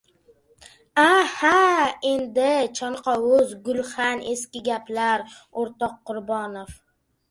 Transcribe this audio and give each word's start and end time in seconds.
Aha, 1.09 1.51
endi, 2.13 2.49
chanqovuz, 2.81 3.55
gulxan... 3.71 4.27
eski 4.35 4.67
gaplar, 4.73 5.31
o‘rtoq 5.63 5.99
Qurbonov. 6.11 6.79